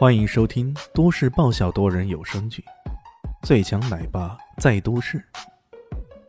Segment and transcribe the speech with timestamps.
[0.00, 2.64] 欢迎收听都市爆笑多人有声剧
[3.46, 5.18] 《最强奶爸在都市》，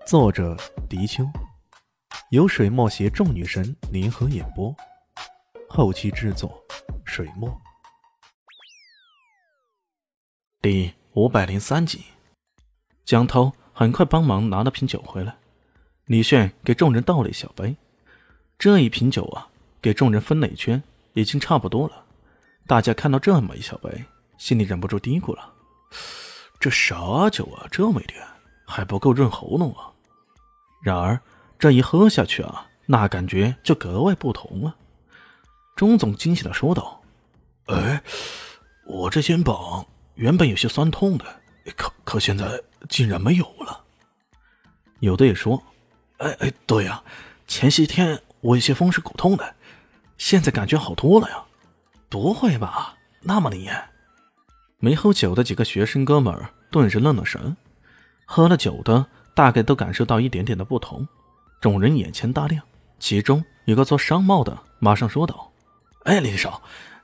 [0.06, 0.58] 作者：
[0.90, 1.24] 迪秋，
[2.32, 4.76] 由水墨携众女神联合演播，
[5.70, 6.62] 后期制作：
[7.06, 7.50] 水墨。
[10.62, 12.04] 第五百零三集，
[13.06, 15.34] 江涛很快帮忙拿了瓶酒回来，
[16.08, 17.78] 李炫给众人倒了一小杯。
[18.60, 19.48] 这一瓶酒啊，
[19.82, 20.84] 给众人分了一圈，
[21.14, 22.08] 已经差不多了。
[22.72, 24.06] 大家看到这么一小杯，
[24.38, 25.54] 心里忍不住嘀咕了
[26.58, 27.68] ：“这啥酒啊？
[27.70, 28.26] 这么一点，
[28.66, 29.92] 还不够润喉咙啊！”
[30.82, 31.20] 然而
[31.60, 34.74] 这一喝下去啊，那感觉就格外不同了。
[35.76, 37.02] 钟总惊喜的说道
[37.68, 38.02] ：“哎，
[38.86, 41.26] 我这肩膀原本有些酸痛的，
[41.76, 42.58] 可可现在
[42.88, 43.84] 竟然没有了。”
[45.02, 45.62] 有的也说
[46.20, 47.04] ：“哎哎，对呀，
[47.50, 49.56] 前些天我有些风湿骨痛的，
[50.18, 51.44] 现在感觉好多了呀。”
[52.12, 53.90] 不会吧，那么厉害！
[54.80, 57.56] 没喝酒的几个学生哥们儿顿时愣了神，
[58.26, 61.08] 喝了酒的大概都感受到一点点的不同。
[61.62, 62.62] 众人眼前大亮，
[63.00, 65.54] 其中有个做商贸的马上说道
[66.04, 66.62] ：“哎，林少，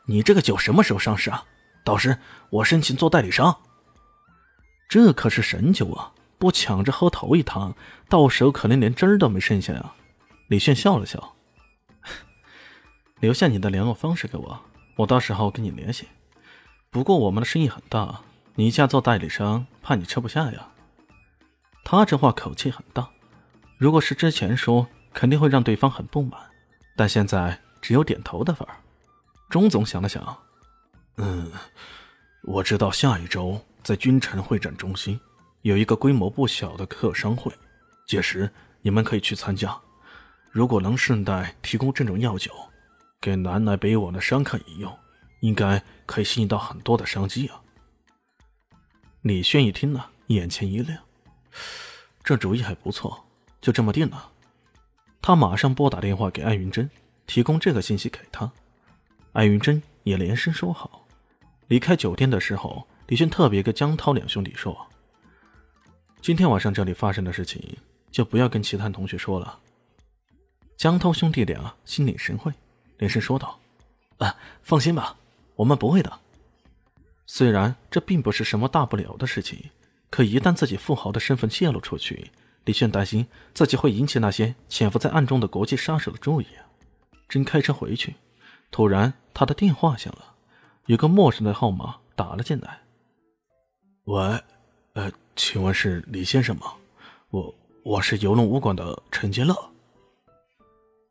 [0.08, 1.42] 你这个酒什么时候上市啊？
[1.86, 2.17] 到时
[2.49, 3.55] 我申请做代理商。
[4.89, 7.73] 这可是神酒啊，不抢着喝头一趟，
[8.09, 9.95] 到时候可能连汁儿都没剩下啊！”
[10.49, 11.36] 李炫笑了笑
[13.21, 14.59] ：“留下你的联络方式给我。”
[14.98, 16.08] 我到时候跟你联系，
[16.90, 18.22] 不过我们的生意很大，
[18.56, 20.70] 你一家做代理商，怕你吃不下呀。
[21.84, 23.08] 他这话口气很大，
[23.78, 26.42] 如果是之前说，肯定会让对方很不满，
[26.95, 28.76] 但现在只有点头的份儿。
[29.52, 30.38] 钟总想了想，
[31.17, 31.52] 嗯，
[32.42, 35.20] 我知道下一周在君城会展中心
[35.61, 37.54] 有一个规模不小的客商会，
[38.08, 38.52] 届时
[38.82, 39.78] 你们可以去参加。
[40.50, 42.52] 如果能顺带提供这种药酒。
[43.20, 44.98] 给南来北往的商客饮用，
[45.40, 47.62] 应该可以吸引到很多的商机啊！
[49.22, 50.98] 李炫一听呢，眼前一亮，
[52.23, 53.26] 这主意还不错，
[53.60, 54.32] 就这么定了。
[55.22, 56.89] 他马上拨打电话给艾云珍，
[57.26, 58.50] 提供这个信息给他。
[59.33, 61.06] 艾云珍也连声说好。
[61.67, 64.88] 离开酒店的时候，李炫特别跟江涛两兄弟说
[66.22, 67.61] ：“今天晚上这里发生的事情，
[68.10, 69.60] 就不要跟其他同学说了。”
[70.77, 72.54] 江涛兄弟俩心领神会。
[72.97, 73.59] 连声说道
[74.19, 75.15] ：“啊，放心吧，
[75.55, 76.19] 我们不会的。
[77.25, 79.69] 虽然这并不是什么大不了的事情，
[80.09, 82.31] 可一旦自己富豪的身份泄露出去，
[82.65, 86.65] 李炫担心自己会引起那些潜伏在暗中的国际杀手的注意啊！
[87.27, 88.15] 正开车回去，
[88.71, 90.35] 突然他的电话响了，
[90.85, 92.79] 有个陌生的号码打了进来。
[94.05, 94.41] 喂，
[94.93, 96.73] 呃，请问是李先生吗？
[97.29, 97.53] 我
[97.83, 99.53] 我是游龙武馆的陈建乐。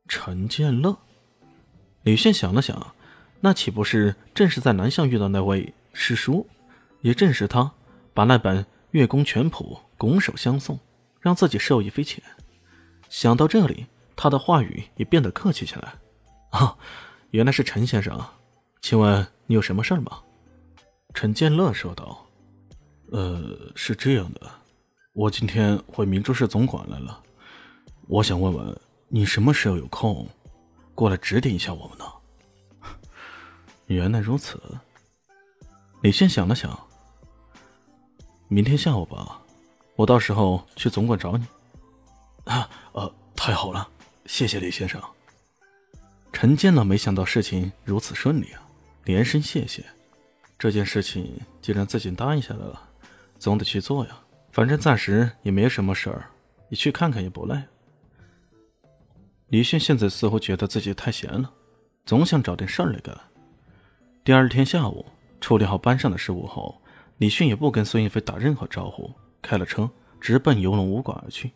[0.08, 0.96] 陈建乐。
[2.06, 2.94] 李炫想了想，
[3.40, 6.46] 那岂不是正是在南巷遇到那位师叔？
[7.00, 7.72] 也正是他
[8.14, 8.62] 把那本
[8.92, 10.78] 《月宫全谱》拱手相送，
[11.20, 12.22] 让自己受益匪浅。
[13.08, 15.94] 想到这里，他的话语也变得客气起来。
[16.50, 16.76] 啊，
[17.32, 18.24] 原来是陈先生，
[18.80, 20.20] 请问你有什么事儿吗？
[21.12, 22.24] 陈建乐说道
[23.10, 24.48] ：“呃，是这样的，
[25.12, 27.20] 我今天回明珠市总管来了，
[28.06, 30.24] 我想问问你什么时候有空。”
[30.96, 32.04] 过来指点一下我们呢。
[33.86, 34.60] 原来如此，
[36.00, 36.76] 李现想了想，
[38.48, 39.40] 明天下午吧，
[39.94, 41.46] 我到时候去总管找你。
[42.44, 43.86] 啊，呃，太好了，
[44.24, 45.00] 谢谢李先生。
[46.32, 48.62] 陈建呢，没想到事情如此顺利啊，
[49.04, 49.84] 连声谢谢。
[50.58, 52.88] 这件事情既然自己答应下来了，
[53.38, 54.18] 总得去做呀。
[54.52, 56.30] 反正暂时也没什么事儿，
[56.70, 57.66] 你去看看也不赖。
[59.48, 61.48] 李迅现在似乎觉得自己太闲了，
[62.04, 63.16] 总想找点事儿来干。
[64.24, 65.06] 第二天下午，
[65.40, 66.82] 处理好班上的事务后，
[67.18, 69.08] 李迅也不跟孙一飞打任何招呼，
[69.40, 69.88] 开了车
[70.20, 71.52] 直奔游龙武馆而去。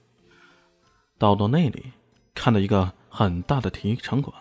[1.19, 1.91] 到了那里，
[2.33, 4.33] 看到一个很大的体育场馆，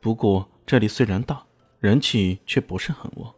[0.00, 1.42] 不过这里虽然大，
[1.80, 3.34] 人气却不是很旺，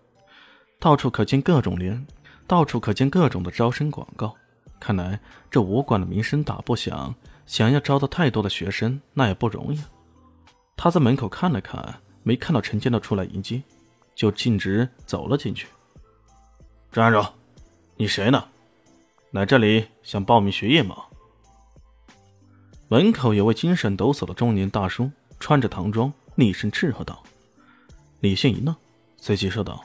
[0.78, 2.06] 到处可见各种联，
[2.46, 4.36] 到处可见各种的招生广告。
[4.78, 5.18] 看来
[5.50, 7.14] 这武馆的名声打不响。
[7.48, 9.82] 想要招到太多的学生，那也不容易。
[10.76, 13.62] 他在门口看了看，没看到陈建道出来迎接，
[14.14, 15.66] 就径直走了进去。
[16.92, 17.26] 站住！
[17.96, 18.44] 你谁呢？
[19.30, 21.04] 来这里想报名学业吗？
[22.88, 25.10] 门口有位精神抖擞的中年大叔，
[25.40, 27.22] 穿着唐装，厉声斥喝道。
[28.20, 28.76] 李炫一愣，
[29.16, 29.82] 随即说道：“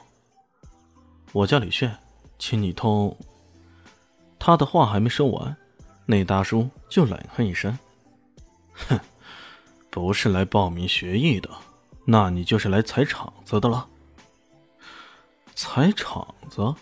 [1.32, 1.96] 我叫李炫，
[2.38, 3.16] 请你通。”
[4.38, 5.56] 他的话还没说完。
[6.06, 7.78] 那大叔就冷哼一声
[8.74, 9.00] ：“哼，
[9.90, 11.48] 不是来报名学艺的，
[12.04, 13.88] 那你就是来踩场子的了。
[15.54, 16.74] 踩场子。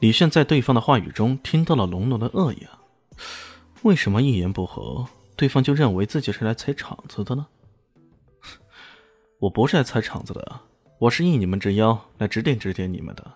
[0.00, 2.78] 李炫在对方的话语中听到了浓浓的恶意啊！
[3.82, 7.46] 为什么一言不合，对方就认为自己是来踩场子的呢？
[9.40, 10.60] 我不是来踩场子的，
[10.98, 13.32] 我是应你们之邀来指点指点你们的。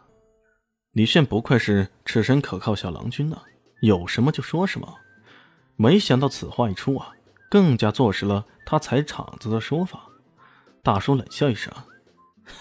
[0.92, 3.40] 李炫不愧是赤身可靠小郎君呢，
[3.82, 4.98] 有什么就说什么。
[5.76, 7.12] 没想到此话一出啊，
[7.50, 10.08] 更加坐实了他踩场子的说法。
[10.82, 11.72] 大叔冷笑一声：“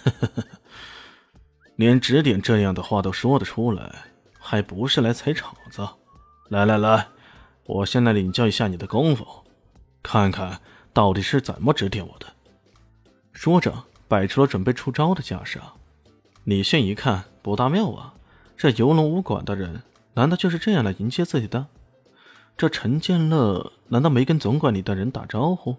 [0.03, 0.43] 呵呵呵，
[1.75, 4.05] 连指点这样的话都说得出来，
[4.39, 5.87] 还不是来踩场子？
[6.49, 7.07] 来来来，
[7.65, 9.25] 我先来领教一下你的功夫，
[10.01, 10.59] 看看
[10.91, 12.25] 到底是怎么指点我的。”
[13.31, 15.59] 说着，摆出了准备出招的架势。
[16.45, 18.15] 李炫一看，不大妙啊！
[18.57, 21.67] 这游龙武馆的人，难道就是这样来迎接自己的？
[22.57, 25.75] 这陈建乐难道没跟总管里的人打招呼？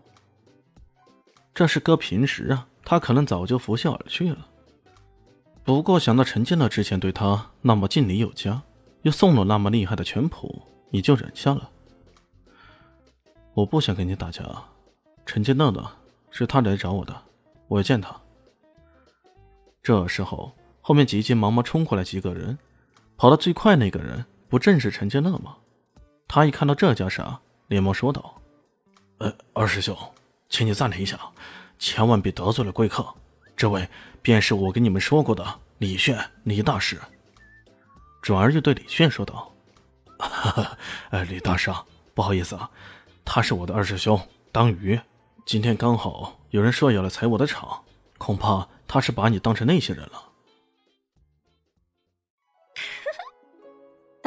[1.54, 4.46] 这是搁平时啊，他可能早就拂袖而去了。
[5.62, 8.60] 不过想到陈建乐之前对他那么敬礼有加，
[9.02, 11.70] 又送了那么厉害的拳谱，你就忍下了。
[13.54, 14.42] 我不想跟你打架，
[15.26, 15.92] 陈建乐呢？
[16.30, 17.14] 是他来找我的，
[17.68, 18.18] 我要见他。
[19.82, 20.50] 这时候，
[20.80, 22.58] 后面急急忙忙冲过来几个人。
[23.22, 25.54] 跑得最快那个人不正是陈建乐吗？
[26.26, 27.24] 他一看到这架势，
[27.68, 28.34] 连忙说道
[29.18, 29.96] ：“呃，二师兄，
[30.48, 31.16] 请你暂停一下，
[31.78, 33.06] 千万别得罪了贵客。
[33.56, 33.88] 这位
[34.22, 35.46] 便是我跟你们说过的
[35.78, 37.00] 李炫，李大师。”
[38.20, 39.54] 转而又对李炫说道
[40.18, 40.78] ：“哈哈，
[41.10, 41.72] 呃，李大师，
[42.14, 42.68] 不好意思啊，
[43.24, 44.20] 他是我的二师兄
[44.50, 44.98] 当鱼。
[45.46, 47.84] 今天刚好有人说要来踩我的场，
[48.18, 50.30] 恐怕他是把你当成那些人了。”